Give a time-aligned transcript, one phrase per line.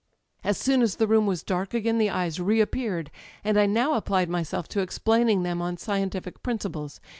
[0.01, 0.03] ^^
[0.43, 3.11] As soon as the room was dark again the eyes reap peared;
[3.43, 6.99] and I now applied myself to explaining them on scientific principles.